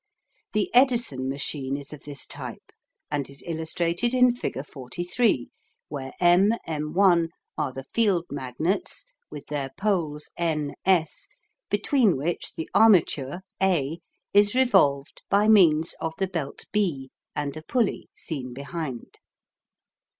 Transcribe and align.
The 0.53 0.73
Edison 0.73 1.29
machine 1.29 1.77
is 1.77 1.93
of 1.93 2.05
this 2.05 2.25
type, 2.25 2.71
and 3.11 3.29
is 3.29 3.43
illustrated 3.45 4.15
in 4.15 4.33
figure 4.35 4.63
43, 4.63 5.51
where 5.89 6.11
M 6.19 6.53
M' 6.65 6.95
are 6.97 7.71
the 7.71 7.83
field 7.93 8.25
magnets 8.31 9.05
with 9.29 9.45
their 9.45 9.69
poles 9.77 10.31
N 10.35 10.73
S, 10.85 11.27
between 11.69 12.17
which 12.17 12.55
the 12.55 12.67
armature 12.73 13.41
A 13.61 13.99
is 14.33 14.55
revolved 14.55 15.21
by 15.29 15.47
means 15.47 15.93
of 16.01 16.15
the 16.17 16.25
belt 16.27 16.65
B, 16.71 17.11
and 17.35 17.55
a 17.55 17.61
pulley 17.61 18.09
seen 18.15 18.55
behind. 18.55 19.19